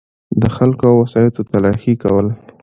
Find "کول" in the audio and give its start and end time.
2.03-2.27